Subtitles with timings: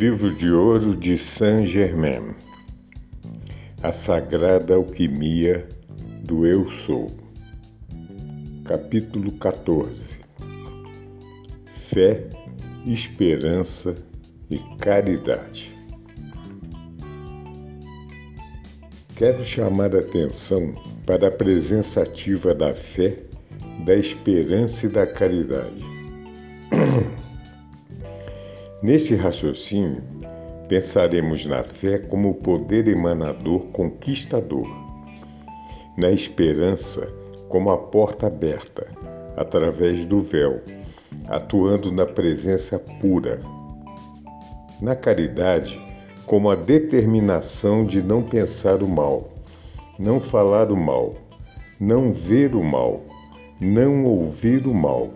[0.00, 2.34] Livro de ouro de Saint-Germain,
[3.82, 5.68] A Sagrada Alquimia
[6.24, 7.10] do Eu Sou,
[8.64, 10.18] capítulo 14
[11.74, 12.30] Fé,
[12.86, 13.94] Esperança
[14.48, 15.70] e Caridade.
[19.14, 20.72] Quero chamar a atenção
[21.04, 23.18] para a presença ativa da fé,
[23.84, 25.84] da esperança e da caridade.
[28.82, 30.02] Nesse raciocínio,
[30.66, 34.66] pensaremos na fé como poder emanador conquistador,
[35.98, 37.06] na esperança
[37.50, 38.86] como a porta aberta,
[39.36, 40.62] através do véu,
[41.28, 43.40] atuando na presença pura,
[44.80, 45.78] na caridade
[46.24, 49.28] como a determinação de não pensar o mal,
[49.98, 51.16] não falar o mal,
[51.78, 53.02] não ver o mal,
[53.60, 55.10] não ouvir o mal,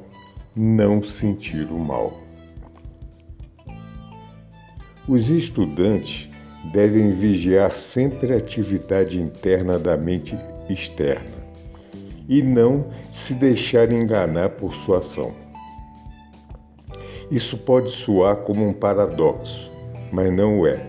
[0.55, 2.23] não sentir o mal.
[5.06, 6.30] Os estudantes
[6.72, 10.34] devem vigiar sempre a atividade interna da mente
[10.66, 11.44] externa
[12.27, 15.34] e não se deixar enganar por sua ação.
[17.30, 19.70] Isso pode soar como um paradoxo,
[20.10, 20.88] mas não é,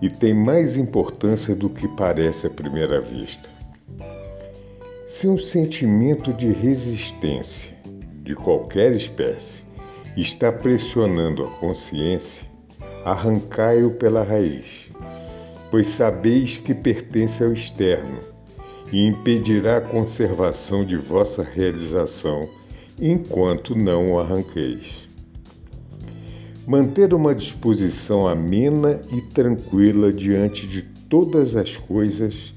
[0.00, 3.48] e tem mais importância do que parece à primeira vista.
[5.08, 7.74] Se um sentimento de resistência,
[8.22, 9.64] de qualquer espécie,
[10.16, 12.53] está pressionando a consciência,
[13.04, 14.90] arrancai-o pela raiz,
[15.70, 18.18] pois sabeis que pertence ao externo
[18.90, 22.48] e impedirá a conservação de vossa realização
[22.98, 25.08] enquanto não o arranqueis.
[26.66, 32.54] Manter uma disposição amena e tranquila diante de todas as coisas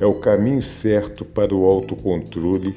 [0.00, 2.74] é o caminho certo para o autocontrole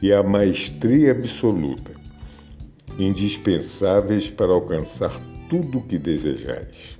[0.00, 1.90] e a maestria absoluta,
[2.96, 6.96] indispensáveis para alcançar tudo o que desejares.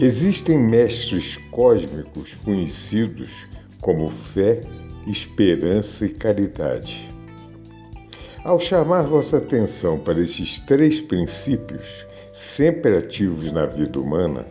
[0.00, 3.46] Existem mestres cósmicos conhecidos
[3.80, 4.62] como fé,
[5.06, 7.08] esperança e caridade.
[8.42, 14.46] Ao chamar vossa atenção para esses três princípios, sempre ativos na vida humana,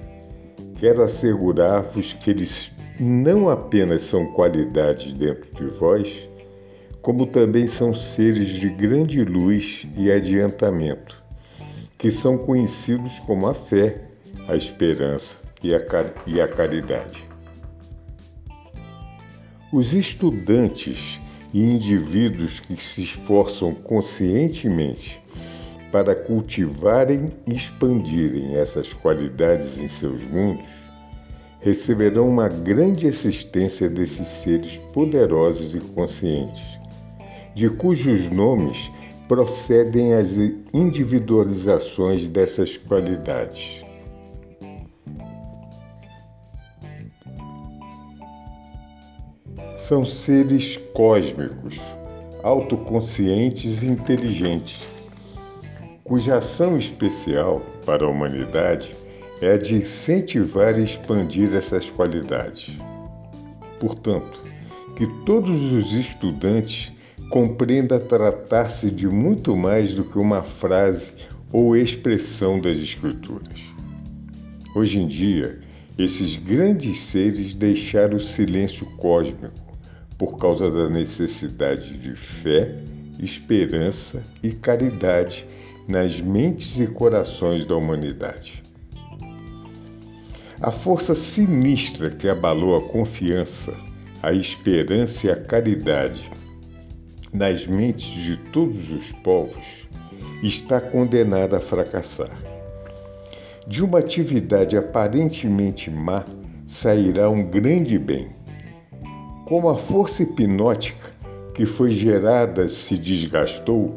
[0.79, 6.29] quero assegurar-vos que eles não apenas são qualidades dentro de vós,
[7.01, 11.22] como também são seres de grande luz e adiantamento,
[12.03, 14.09] que são conhecidos como a fé,
[14.50, 15.80] a esperança e a,
[16.28, 17.24] e a caridade.
[19.72, 21.22] Os estudantes
[21.53, 25.24] e indivíduos que se esforçam conscientemente
[25.94, 30.68] para cultivarem e expandirem essas qualidades em seus mundos
[31.62, 36.78] receberão uma grande assistência desses seres poderosos e conscientes,
[37.56, 38.91] de cujos nomes
[39.28, 40.38] procedem as
[40.73, 43.84] individualizações dessas qualidades.
[49.78, 51.79] São seres cósmicos,
[52.41, 54.84] autoconscientes e inteligentes,
[56.03, 58.95] cuja ação especial para a humanidade
[59.41, 62.78] é a de incentivar e expandir essas qualidades.
[63.79, 64.41] Portanto,
[64.95, 66.94] que todos os estudantes
[67.33, 71.13] compreenda tratar-se de muito mais do que uma frase
[71.51, 73.73] ou expressão das Escrituras.
[74.75, 75.59] Hoje em dia,
[75.97, 79.66] esses grandes seres deixaram o silêncio cósmico
[80.16, 82.75] por causa da necessidade de fé,
[83.17, 85.47] esperança e caridade
[85.88, 88.61] nas mentes e corações da humanidade.
[90.61, 93.75] A força sinistra que abalou a confiança,
[94.22, 96.29] a esperança e a caridade
[97.34, 99.88] nas mentes de todos os povos,
[100.44, 102.30] está condenada a fracassar.
[103.68, 106.24] De uma atividade aparentemente má
[106.68, 108.28] sairá um grande bem.
[109.46, 111.12] Como a força hipnótica
[111.56, 113.96] que foi gerada se desgastou,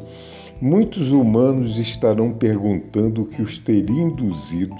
[0.61, 4.75] muitos humanos estarão perguntando o que os teria induzido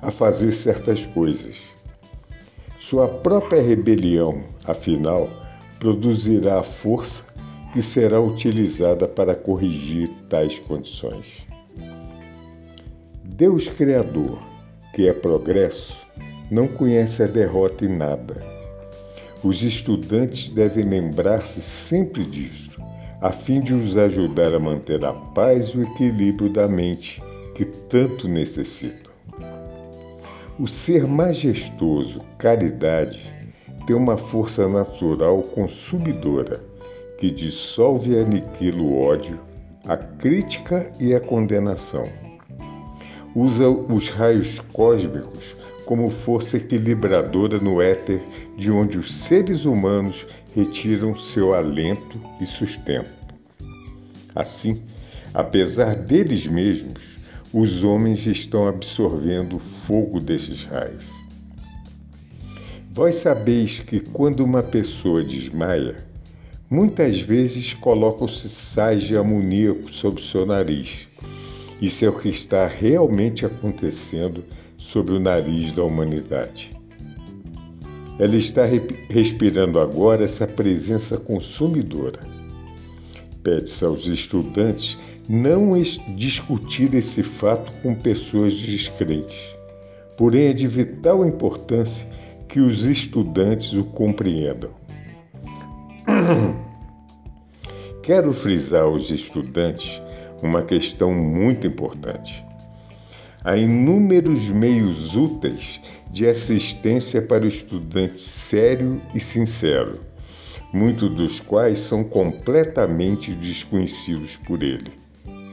[0.00, 1.62] a fazer certas coisas.
[2.78, 5.28] Sua própria rebelião, afinal,
[5.80, 7.24] produzirá a força
[7.72, 11.46] que será utilizada para corrigir tais condições.
[13.24, 14.38] Deus Criador,
[14.94, 15.96] que é progresso,
[16.50, 18.42] não conhece a derrota em nada.
[19.42, 22.80] Os estudantes devem lembrar-se sempre disso,
[23.20, 27.22] a fim de os ajudar a manter a paz e o equilíbrio da mente
[27.54, 29.12] que tanto necessitam.
[30.58, 33.34] O ser majestoso, caridade,
[33.86, 36.75] tem uma força natural consumidora
[37.18, 39.40] que dissolve e aniquila o ódio,
[39.84, 42.08] a crítica e a condenação.
[43.34, 48.20] Usa os raios cósmicos como força equilibradora no éter
[48.56, 53.10] de onde os seres humanos retiram seu alento e sustento.
[54.34, 54.82] Assim,
[55.32, 57.16] apesar deles mesmos,
[57.52, 61.04] os homens estão absorvendo o fogo desses raios.
[62.90, 66.04] Vós sabeis que quando uma pessoa desmaia,
[66.68, 71.08] muitas vezes colocam-se sais de amoníaco sobre seu nariz.
[71.80, 74.44] Isso é o que está realmente acontecendo
[74.76, 76.70] sobre o nariz da humanidade.
[78.18, 78.62] Ela está
[79.10, 82.20] respirando agora essa presença consumidora.
[83.42, 84.98] Pede-se aos estudantes
[85.28, 85.80] não
[86.16, 89.54] discutir esse fato com pessoas descrentes.
[90.16, 92.06] Porém, é de vital importância
[92.48, 94.70] que os estudantes o compreendam.
[98.02, 100.00] Quero frisar aos estudantes
[100.42, 102.44] uma questão muito importante.
[103.44, 105.80] Há inúmeros meios úteis
[106.10, 110.00] de assistência para o estudante sério e sincero,
[110.72, 115.06] muitos dos quais são completamente desconhecidos por ele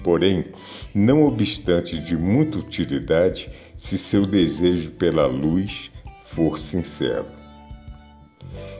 [0.04, 0.46] porém,
[0.94, 5.90] não obstante de muita utilidade, se seu desejo pela luz
[6.24, 7.26] for sincero.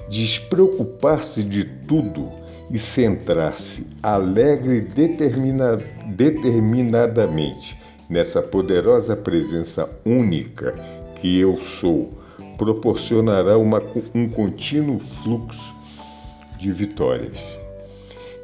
[0.10, 2.30] Despreocupar-se de tudo
[2.70, 5.78] e centrar-se alegre e determina,
[6.08, 7.78] determinadamente
[8.10, 10.74] nessa poderosa presença única
[11.20, 12.10] que eu sou,
[12.58, 13.82] proporcionará uma,
[14.14, 15.74] um contínuo fluxo
[16.60, 17.40] de vitórias.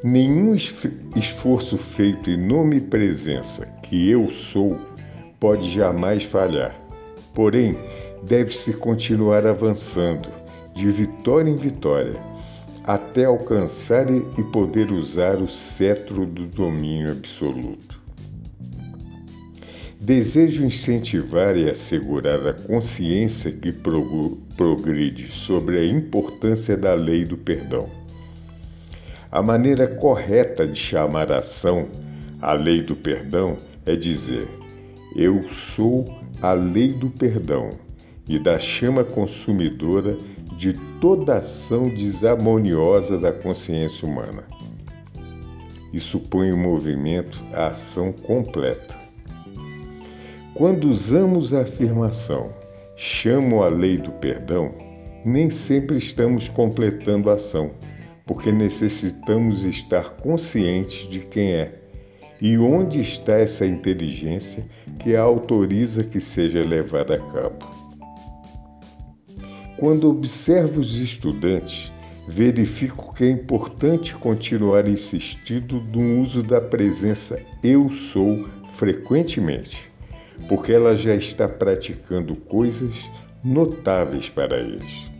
[0.02, 0.54] Nenhum
[1.14, 4.78] esforço feito em nome e presença que eu sou
[5.38, 6.74] pode jamais falhar.
[7.34, 7.76] Porém,
[8.22, 10.28] deve-se continuar avançando,
[10.80, 12.20] de vitória em vitória,
[12.84, 18.00] até alcançar e poder usar o cetro do domínio absoluto.
[20.00, 23.70] Desejo incentivar e assegurar a consciência que
[24.56, 28.00] progride sobre a importância da lei do perdão
[29.32, 31.88] a maneira correta de chamar a ação
[32.42, 33.56] a lei do perdão
[33.86, 34.48] é dizer:
[35.14, 36.04] Eu sou
[36.42, 37.70] a lei do perdão
[38.28, 40.18] e da chama consumidora
[40.56, 44.44] de toda ação desarmoniosa da consciência humana.
[45.92, 48.98] Isso põe em movimento a ação completa.
[50.54, 52.52] Quando usamos a afirmação
[52.96, 54.74] chamo a lei do perdão,
[55.24, 57.72] nem sempre estamos completando a ação
[58.30, 61.80] porque necessitamos estar conscientes de quem é
[62.40, 64.64] e onde está essa inteligência
[65.00, 67.89] que a autoriza que seja levada a cabo.
[69.80, 71.90] Quando observo os estudantes,
[72.28, 79.90] verifico que é importante continuar insistindo no uso da presença eu sou frequentemente,
[80.46, 83.10] porque ela já está praticando coisas
[83.42, 85.10] notáveis para eles.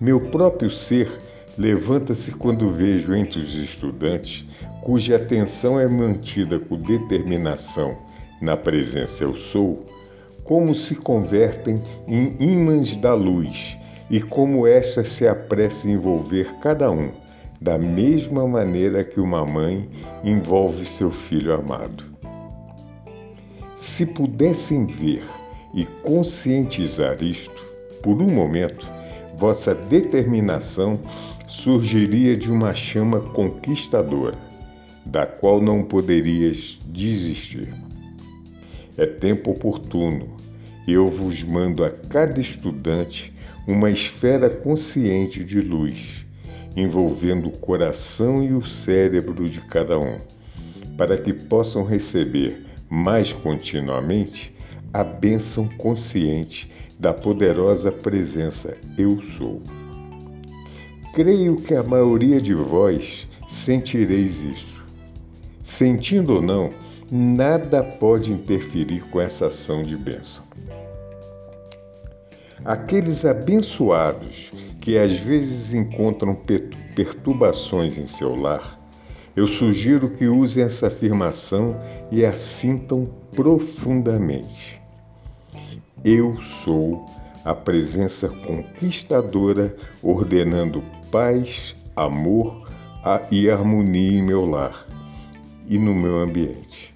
[0.00, 1.10] Meu próprio ser
[1.58, 4.46] Levanta-se quando vejo entre os estudantes
[4.80, 7.98] cuja atenção é mantida com determinação
[8.40, 9.80] na presença eu sou,
[10.44, 13.78] como se convertem em ímãs da luz
[14.10, 17.10] e como esta se apressa em envolver cada um,
[17.60, 19.88] da mesma maneira que uma mãe
[20.24, 22.04] envolve seu filho amado.
[23.76, 25.22] Se pudessem ver
[25.72, 27.62] e conscientizar isto,
[28.02, 28.86] por um momento,
[29.36, 31.00] vossa determinação
[31.46, 34.36] surgiria de uma chama conquistadora,
[35.04, 37.68] da qual não poderias desistir.
[38.96, 40.42] É tempo oportuno
[40.86, 43.32] eu vos mando a cada estudante
[43.66, 46.26] uma esfera consciente de luz,
[46.74, 50.18] envolvendo o coração e o cérebro de cada um,
[50.96, 54.52] para que possam receber mais continuamente
[54.92, 56.68] a bênção consciente
[56.98, 59.62] da poderosa presença Eu Sou.
[61.14, 64.82] Creio que a maioria de vós sentireis isso.
[65.62, 66.72] Sentindo ou não,
[67.14, 70.42] nada pode interferir com essa ação de bênção.
[72.64, 74.50] Aqueles abençoados
[74.80, 76.34] que às vezes encontram
[76.94, 78.80] perturbações em seu lar
[79.36, 81.78] Eu sugiro que usem essa afirmação
[82.10, 84.80] e a sintam profundamente.
[86.02, 87.06] Eu sou
[87.44, 92.70] a presença conquistadora ordenando paz, amor
[93.30, 94.86] e harmonia em meu lar
[95.66, 96.92] e no meu ambiente.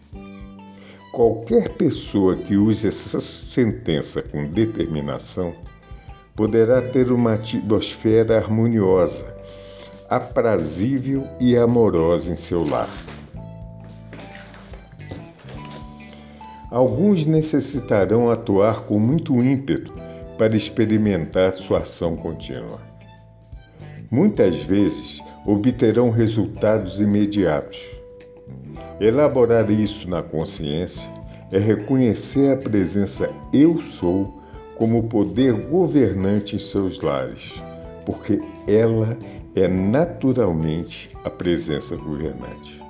[1.16, 5.54] Qualquer pessoa que use essa sentença com determinação
[6.34, 9.24] poderá ter uma atmosfera harmoniosa,
[10.10, 12.90] aprazível e amorosa em seu lar.
[16.70, 19.94] Alguns necessitarão atuar com muito ímpeto
[20.36, 22.78] para experimentar sua ação contínua.
[24.10, 27.96] Muitas vezes obterão resultados imediatos.
[28.98, 31.12] Elaborar isso na consciência
[31.52, 34.42] é reconhecer a presença Eu Sou
[34.74, 37.62] como poder governante em seus lares,
[38.06, 39.18] porque ela
[39.54, 42.80] é naturalmente a presença governante.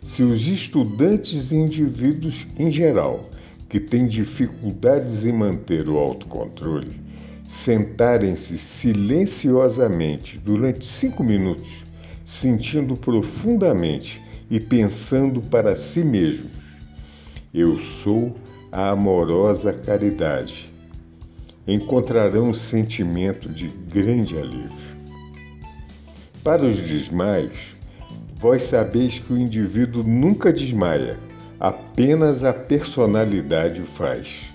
[0.00, 3.30] Se os estudantes e indivíduos em geral
[3.68, 7.00] que têm dificuldades em manter o autocontrole
[7.48, 11.84] sentarem-se silenciosamente durante cinco minutos,
[12.24, 14.20] sentindo profundamente
[14.50, 16.48] e pensando para si mesmo:
[17.52, 18.34] Eu sou
[18.70, 20.72] a amorosa caridade.
[21.66, 24.96] Encontrarão um sentimento de grande alívio.
[26.42, 27.76] Para os desmaios,
[28.34, 31.18] vós sabeis que o indivíduo nunca desmaia
[31.60, 34.52] apenas a personalidade o faz.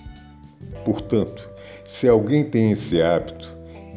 [0.84, 1.48] Portanto,
[1.86, 3.48] se alguém tem esse hábito,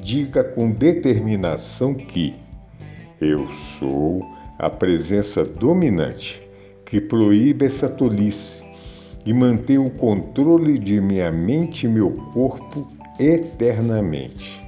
[0.01, 2.33] diga com determinação que
[3.19, 4.25] eu sou
[4.61, 6.47] a presença dominante
[6.85, 8.63] que proíbe essa tolice
[9.25, 12.87] e mantém o controle de minha mente e meu corpo
[13.19, 14.61] eternamente.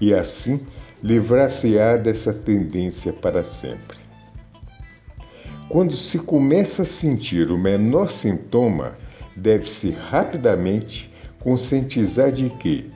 [0.00, 0.60] E assim
[1.02, 3.98] livrar-se-á dessa tendência para sempre.
[5.68, 8.96] Quando se começa a sentir o menor sintoma,
[9.34, 12.88] deve-se rapidamente conscientizar de que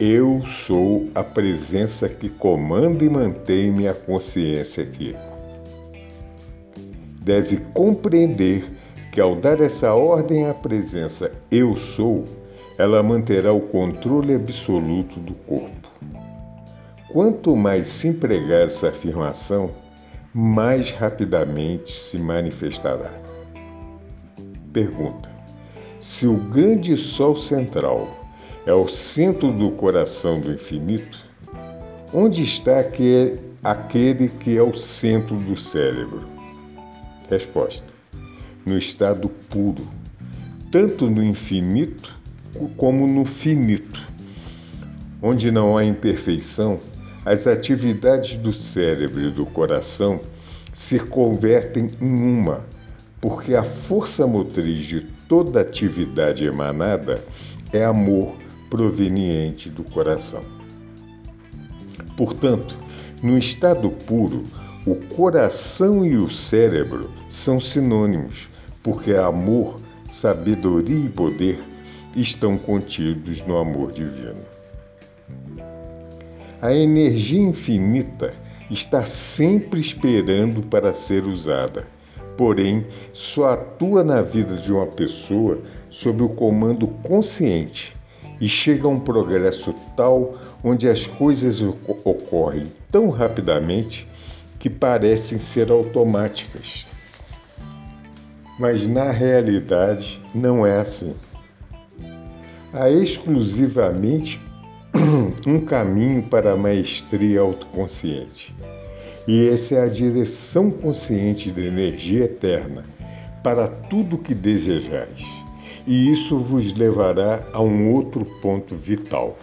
[0.00, 5.14] eu sou a presença que comanda e mantém minha consciência aqui.
[7.24, 8.62] Deve compreender
[9.10, 12.24] que ao dar essa ordem à presença eu sou,
[12.76, 15.88] ela manterá o controle absoluto do corpo.
[17.08, 19.70] Quanto mais se empregar essa afirmação,
[20.34, 23.10] mais rapidamente se manifestará.
[24.70, 25.30] Pergunta:
[26.00, 28.08] Se o grande Sol central
[28.66, 31.18] é o centro do coração do infinito,
[32.12, 36.33] onde está aquele que é o centro do cérebro?
[37.28, 37.86] Resposta:
[38.64, 39.88] No estado puro,
[40.70, 42.14] tanto no infinito
[42.76, 44.00] como no finito,
[45.20, 46.80] onde não há imperfeição
[47.24, 50.20] as atividades do cérebro e do coração
[50.72, 52.64] se convertem em uma,
[53.20, 57.24] porque a força motriz de toda atividade emanada
[57.72, 58.36] é amor
[58.68, 60.42] proveniente do coração.
[62.16, 62.76] Portanto,
[63.22, 64.44] no estado puro,
[64.86, 68.50] o coração e o cérebro são sinônimos,
[68.82, 71.58] porque amor, sabedoria e poder
[72.14, 74.42] estão contidos no amor divino.
[76.60, 78.34] A energia infinita
[78.70, 81.86] está sempre esperando para ser usada,
[82.36, 87.96] porém só atua na vida de uma pessoa sob o comando consciente
[88.40, 91.62] e chega a um progresso tal onde as coisas
[92.04, 94.08] ocorrem tão rapidamente
[94.64, 96.86] que parecem ser automáticas.
[98.58, 101.14] Mas na realidade não é assim.
[102.72, 104.40] Há exclusivamente
[105.46, 108.56] um caminho para a maestria autoconsciente.
[109.28, 112.86] E essa é a direção consciente da energia eterna
[113.42, 115.26] para tudo o que desejais.
[115.86, 119.38] E isso vos levará a um outro ponto vital.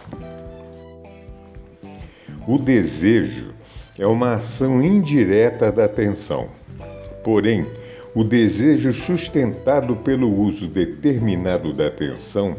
[2.44, 3.61] O desejo
[3.98, 6.48] é uma ação indireta da atenção.
[7.22, 7.66] Porém,
[8.14, 12.54] o desejo sustentado pelo uso determinado da atenção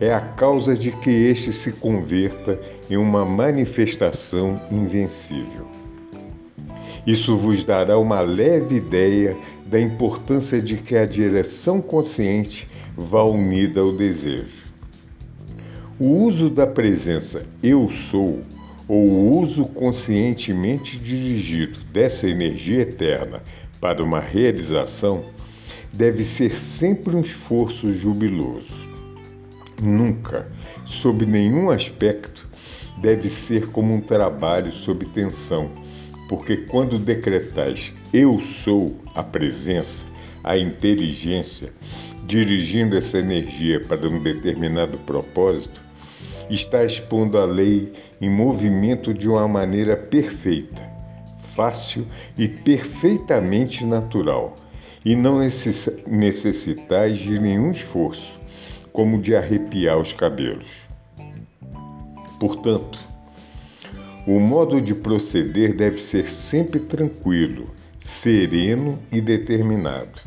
[0.00, 5.66] é a causa de que este se converta em uma manifestação invencível.
[7.06, 9.36] Isso vos dará uma leve ideia
[9.66, 14.70] da importância de que a direção consciente vá unida ao desejo.
[15.98, 18.40] O uso da presença eu sou,
[18.90, 23.40] ou o uso conscientemente dirigido dessa energia eterna
[23.80, 25.26] para uma realização,
[25.92, 28.84] deve ser sempre um esforço jubiloso.
[29.80, 30.50] Nunca,
[30.84, 32.48] sob nenhum aspecto,
[33.00, 35.70] deve ser como um trabalho sob tensão,
[36.28, 40.04] porque quando decretais eu sou a presença,
[40.42, 41.72] a inteligência,
[42.26, 45.80] dirigindo essa energia para um determinado propósito,
[46.54, 50.82] está expondo a lei em movimento de uma maneira perfeita,
[51.54, 54.54] fácil e perfeitamente natural,
[55.04, 58.38] e não necessitais de nenhum esforço,
[58.92, 60.70] como de arrepiar os cabelos.
[62.38, 62.98] Portanto,
[64.26, 70.20] o modo de proceder deve ser sempre tranquilo, sereno e determinado.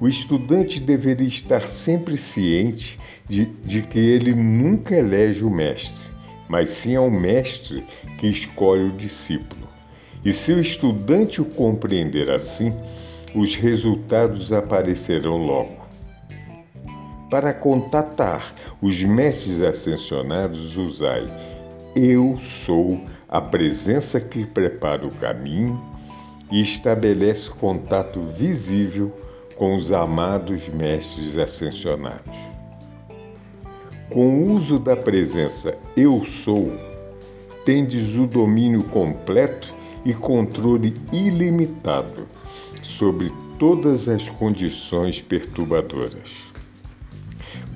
[0.00, 2.98] O estudante deveria estar sempre ciente
[3.30, 6.04] de, de que ele nunca elege o mestre,
[6.48, 7.86] mas sim é o mestre
[8.18, 9.68] que escolhe o discípulo.
[10.24, 12.74] E se o estudante o compreender assim,
[13.32, 15.78] os resultados aparecerão logo.
[17.30, 21.22] Para contatar os mestres ascensionados, usai
[21.94, 25.80] Eu sou a presença que prepara o caminho
[26.50, 29.16] e estabelece contato visível
[29.54, 32.59] com os amados mestres ascensionados.
[34.10, 36.72] Com o uso da presença Eu sou,
[37.64, 39.72] tendes o domínio completo
[40.04, 42.26] e controle ilimitado
[42.82, 46.42] sobre todas as condições perturbadoras.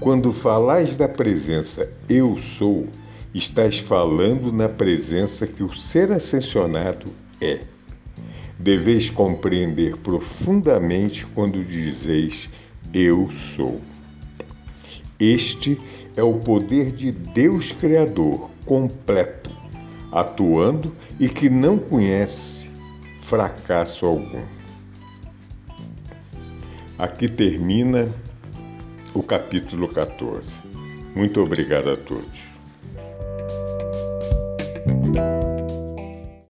[0.00, 2.88] Quando falais da presença Eu sou,
[3.32, 7.06] estás falando na presença que o ser ascensionado
[7.40, 7.60] é.
[8.58, 12.50] Deveis compreender profundamente quando dizeis
[12.92, 13.80] Eu sou.
[15.20, 15.80] Este
[16.16, 19.50] é o poder de Deus Criador completo,
[20.12, 22.70] atuando e que não conhece
[23.20, 24.42] fracasso algum.
[26.98, 28.08] Aqui termina
[29.12, 30.62] o capítulo 14.
[31.14, 32.54] Muito obrigado a todos.